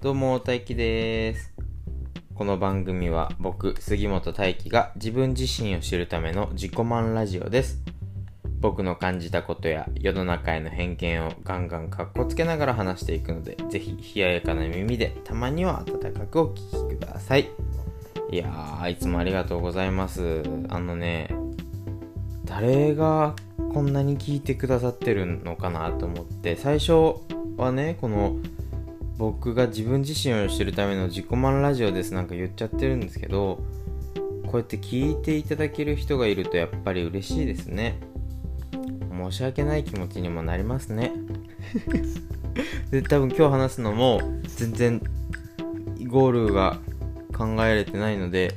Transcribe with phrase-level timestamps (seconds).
[0.00, 1.52] どうも、大輝です。
[2.36, 7.82] この番組は僕、杉本大輝が自分自身を知るための自己満ラジオです。
[8.60, 17.50] 僕の感じたことや世の中への偏見をガンガンカッコつけながら話していくので、ぜひ冷ややかな耳でたまには温かくお聞きください。
[18.30, 20.44] いやー、いつもありがとうございます。
[20.68, 21.34] あのね、
[22.44, 23.34] 誰が
[23.74, 27.16] こんなに聞いてくださってるのかなと思って、最初
[27.56, 28.36] はね、この
[29.18, 33.58] 僕が自分自身を知るための自己満ラジオですなんか言っちゃってるんですけど
[34.46, 38.00] こうやって聞いていただける人がいるとやっぱり嬉しいですね。
[39.12, 41.12] 申し訳ない気持ちにもなりますね。
[42.90, 44.20] で多分今日話すのも
[44.56, 45.02] 全然
[46.06, 46.78] ゴールが
[47.36, 48.54] 考えられてないので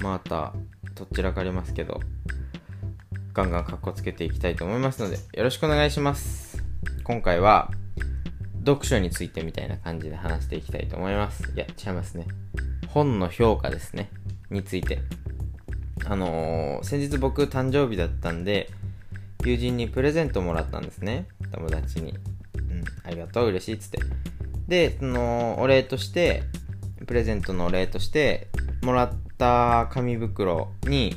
[0.00, 0.54] また
[0.94, 2.00] どちらかりますけど
[3.32, 6.64] ガンガンカッコつけていきたいと思いますのでよろしくお願いします。
[7.04, 7.70] 今回は
[8.60, 11.42] 読書についてみたいな感じで話していきたいと思います。
[11.54, 12.26] いや、違いますね。
[12.88, 14.10] 本の評価ですね。
[14.50, 15.00] について。
[16.04, 18.70] あのー、先日僕誕生日だったんで、
[19.44, 21.26] 友人にプレゼントもらったんですね。
[21.52, 22.12] 友達に。
[22.56, 23.98] うん、ありがとう、嬉しいっつって。
[24.66, 26.42] で、その、お礼として、
[27.06, 28.48] プレゼントのお礼として、
[28.82, 31.16] もらった紙袋に、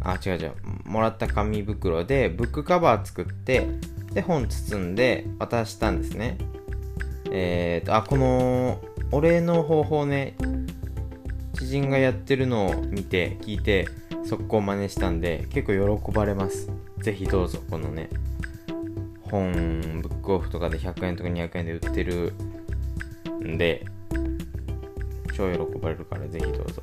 [0.00, 0.52] あ、違う違う、
[0.84, 3.68] もらった紙袋でブックカバー作って、
[4.12, 6.38] で、本包んで渡したんですね。
[7.30, 10.34] えーと、あ、この、お礼の方法ね、
[11.54, 13.88] 知人がやってるのを見て、聞いて、
[14.24, 16.70] 速攻真似したんで、結構喜ばれます。
[16.98, 18.08] ぜひどうぞ、このね、
[19.22, 22.32] 本、ブックオフとかで100円とか200円で売ってる
[23.42, 23.84] んで、
[25.34, 26.82] 超喜ばれるからぜひどうぞ。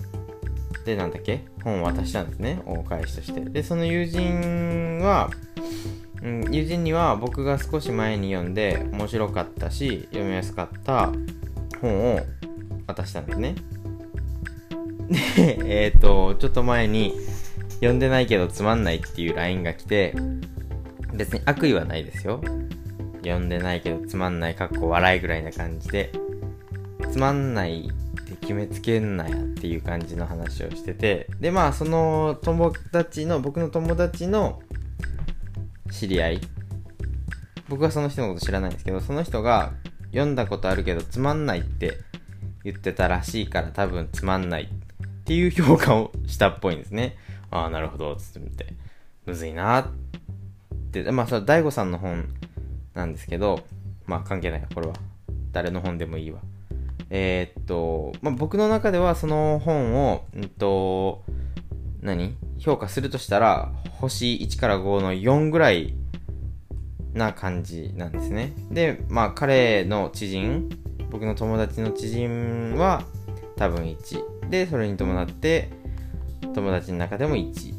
[0.86, 1.46] で、なんだっけ？
[1.64, 3.42] 本を渡したんですね、お返しとして。
[3.42, 5.30] で、その友人は、
[6.22, 11.12] うん、友人には僕が少し前に読んで面白かったし読みやすかった
[11.82, 12.20] 本を
[12.88, 13.56] 渡したんですね。
[15.36, 17.14] で えっ、とちょっと前に
[17.76, 20.14] 読んでないけどつまんないっていう LINE が来て
[21.14, 22.42] 別に悪意はないですよ。
[23.22, 26.12] 読んでないけどつまんないかっこ笑いぐらいな感じで
[27.12, 34.62] つまんないって決めつけんなやっていう感じの話をしててでまあその友達の僕の友達の
[35.92, 36.42] 知り合い？
[37.68, 39.74] 僕はその人のこと知らないんですけどその人が
[40.12, 41.98] 読んだことあるけどつまんないって
[42.64, 44.68] 言ってたらしいから多分つまんないっ
[45.26, 47.16] ていう評価をしたっぽいんですね。
[47.52, 48.40] ああなるほどつって。
[48.40, 48.74] みて
[49.26, 49.88] むずいなっ
[50.92, 51.12] て。
[51.12, 52.26] まあそれ大悟さんの本
[52.96, 53.60] なんですけど
[54.08, 54.94] まあ関係ないこれは。
[55.52, 56.40] 誰の本でもいいわ。
[57.12, 61.24] えー、っと、まあ、僕の中ではその本をうんと
[62.02, 62.36] 何？
[62.60, 65.96] 評価するとしたら星1から5の4ぐらい
[67.14, 68.54] な感じなんですね。
[68.70, 70.70] でまあ彼の知人
[71.10, 73.04] 僕の友達の知人は
[73.56, 75.70] 多分1でそれに伴って
[76.54, 77.74] 友達の中でも1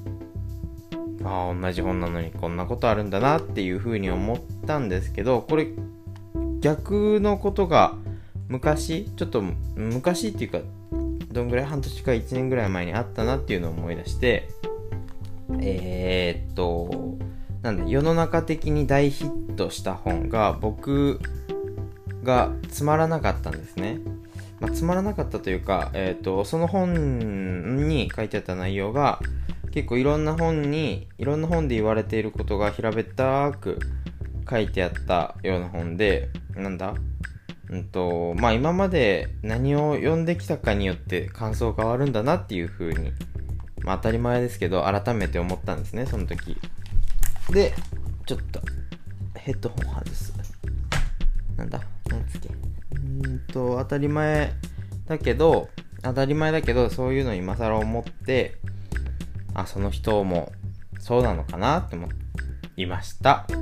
[1.25, 5.69] ああ同じ本なのにこんなことあるんだなっていうふうに思ったんですけどこれ
[6.61, 7.95] 逆のことが
[8.49, 9.43] 昔ちょっと
[9.77, 10.59] 昔っていうか
[11.31, 11.65] どんぐらい？
[11.67, 14.49] 半年か1年ぐらい前にあったなっていうのを思い出して
[15.61, 17.19] えー、っと
[17.63, 21.21] なんだ世の中的に大ヒットした本が僕
[22.23, 23.99] がつまらなかったんですね、
[24.61, 29.21] まあ、つまらなかったというか、えー、っとその本に書いてあった内容が
[29.73, 33.79] 結構いろんな本にいろんな本で言われていることが平べったく
[34.49, 36.95] 書いてあったような本でなんだ
[37.69, 43.13] うんとまあ今まで何を読んできたかによって感想変わるんだなっていう風に
[43.83, 46.57] まあ当たり前ですけど改めて思ったんですねその時。
[47.51, 47.75] で
[48.27, 48.61] ちょっと
[49.37, 50.33] ヘッドホン外す。
[51.57, 51.81] なんだ？
[52.09, 52.49] なんつけ？
[52.95, 54.53] うんと当たり前
[55.07, 55.69] だけど
[56.03, 58.59] 当たり前だけどそういうの今更思って
[59.55, 60.53] あその人も
[60.99, 62.09] そうなのかなって思
[62.77, 63.47] いました。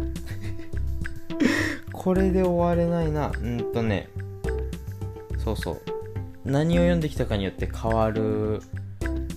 [1.93, 3.33] これで終われないな。
[3.35, 4.09] うんとね。
[5.39, 5.81] そうそう。
[6.45, 8.63] 何を読んできたかによって変わる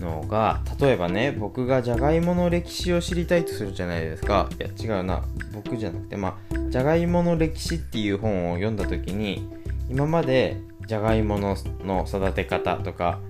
[0.02, 4.50] のが例えばね僕がじゃがいもの歴史を知りたいとするじゃないですか。
[4.58, 5.22] いや違うな。
[5.54, 9.48] 僕じゃなくてまあじゃがいもの歴史っていう本を読んだ時に
[9.88, 13.20] 今までじゃがいものの育て方とか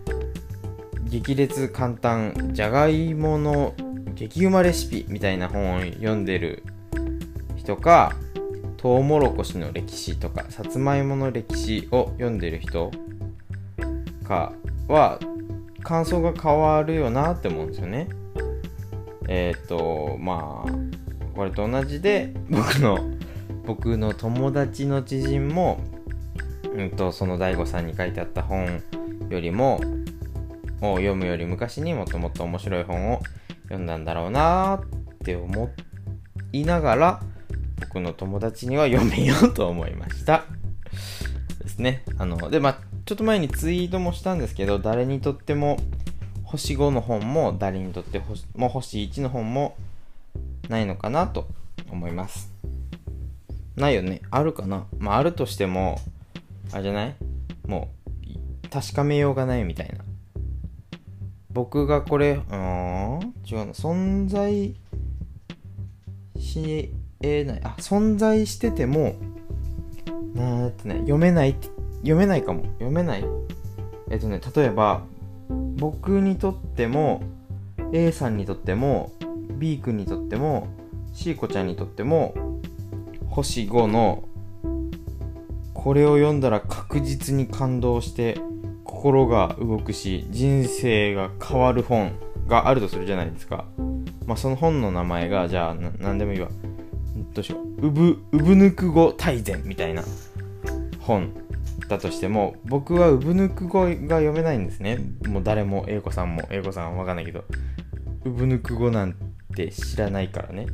[1.05, 3.75] 激烈簡単じゃがいもの
[4.15, 6.63] 激うまレシピみたいな本を読んでる
[7.57, 8.15] 人か
[8.77, 12.91] トウモロコシの歴史とかさつまいもの歴史を読んでる人
[14.25, 14.53] か
[14.89, 15.19] は
[15.83, 18.09] 感想が変わるよなって思うんですよね。
[19.29, 22.99] えっ、ー、とまあこれと同じで僕の
[23.65, 25.81] 僕の友達の知人も
[26.75, 28.83] うんと、その大悟さんに書いてあった本
[29.29, 29.81] よりも、
[30.81, 33.21] を読むより昔にもっともっと面白い本を
[33.65, 35.71] 読んだんだろうなって思
[36.53, 37.21] いながら、
[37.81, 40.45] 僕の友達には読めようと思いました。
[41.61, 42.05] ですね。
[42.19, 42.79] あの、で、まあ、
[43.13, 45.77] ちょっと前にツイートもしたんですけど、誰にとっても
[46.45, 49.77] 星5の本も、誰にとって星も星1の本も
[50.71, 51.47] ないのかなと
[51.91, 52.51] 思います。
[53.77, 54.23] ないよね。
[54.31, 56.01] あるかなまあ、あるとしても、
[56.73, 57.15] あれじゃない？
[57.67, 57.91] も
[58.65, 60.03] う、確かめようがないみたいな。
[61.51, 62.41] 僕がこれ、うん、
[63.47, 64.75] 違うの、存在
[66.39, 67.61] しえない。
[67.63, 69.17] あ、存在してても、
[70.35, 71.69] なーってね、読めないって
[72.03, 72.65] 読めないかも。
[72.75, 73.25] 読めない
[74.11, 75.03] えっとね、例えば、
[75.49, 77.23] 僕にとっても、
[77.93, 79.13] A さんにとっても、
[79.59, 80.69] B 君にとっても、
[81.15, 82.35] C 子ちゃんにとっても、
[83.29, 84.25] 星5の、
[85.75, 88.39] これを読んだら確実に感動して、
[88.85, 92.13] 心が動くし、人生が変わる本
[92.47, 93.65] があるとするじゃないですか。
[94.27, 96.49] まあ、その本の名前が、じゃあ、なんでもいいわ。
[97.35, 97.87] どうしよう。
[97.87, 100.03] うぶ、うぶぬく語大全みたいな
[101.01, 101.31] 本
[101.89, 104.99] だとしても、僕はうぶぬく語が読めないんですね。
[105.27, 107.45] もう誰も、英子さんも、英子さんはわかんないけど、
[108.25, 109.15] うぶぬく語なん
[109.55, 110.67] て知らないからね。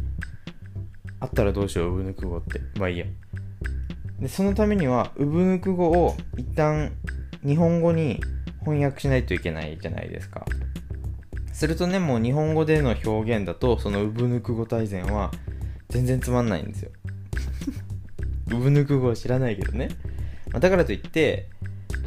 [1.21, 2.61] あったらどうしよう、うぶぬく語って。
[2.79, 3.07] まあいいや。
[4.21, 6.93] で、そのためには、うぶぬく語を一旦
[7.45, 8.21] 日本語に
[8.61, 10.45] 翻訳しないといけないじゃないですか。
[11.53, 15.33] するとね、もう日本語での表現だと、そのうぶぬく語大全は
[15.89, 16.91] 全然つまんないんですよ。
[18.53, 19.89] うぶぬく語は知らないけどね。
[20.53, 21.49] だからといって、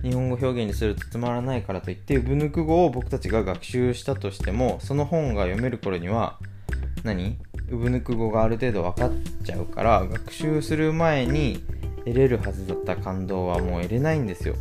[0.03, 6.39] 日本語表現にするとつまらないからといって、うぶぬく語を僕たちが学習したとしても、その本が読める頃には、
[7.03, 7.37] 何？
[7.69, 9.11] うぶぬく語がある程度分かっ
[9.43, 11.63] ちゃうから、学習する前に
[11.99, 14.55] 得れるはずだった感動はもう得れないんですよ。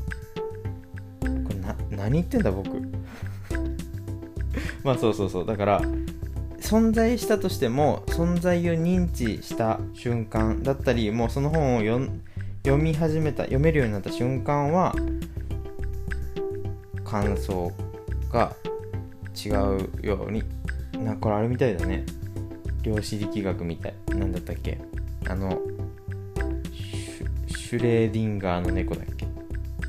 [1.21, 2.71] これな、何言ってんだ僕。
[4.85, 5.47] まあそうそうそう。
[5.47, 5.83] だから、
[6.61, 12.23] 存在したとしても、存在を認知した瞬間だったり、もうその本を読ん
[12.63, 14.95] 読み始めた読めるようになった瞬間は
[17.05, 17.73] 感想
[18.31, 18.55] が
[19.35, 20.45] 違うように
[21.03, 22.05] なこれあれみたいだね。
[22.83, 23.95] 量子力学みたい。
[24.09, 24.79] なんだったっけ？
[25.29, 25.59] あの
[27.47, 29.27] シュレーディンガーの猫だっけ？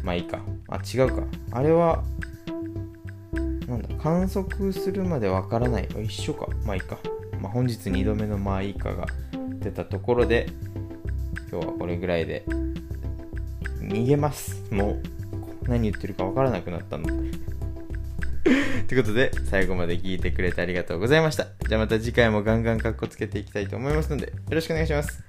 [0.03, 0.39] まあいいか。
[0.69, 1.23] あ違うか。
[1.51, 2.03] あれは
[3.67, 5.87] なんだ観測するまでわからない。
[6.03, 6.47] 一緒か。
[6.65, 6.97] まあいいか、
[7.41, 9.05] まあ、本日2度目のまあいいかが
[9.59, 10.47] 出たところで
[11.51, 12.45] 今日はこれぐらいで。
[13.91, 14.61] 逃げます。
[14.71, 14.99] も
[15.65, 17.37] う、何言ってるか分からなくなったので。
[18.87, 21.47] ということで、最後まで聞いてくれてありがとうございました。
[21.67, 25.23] じゃあまた次回もガンガンカッコつけていきたいと思いますので、よろしくお願いします。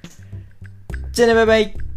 [1.12, 1.92] じゃあね、バイバイ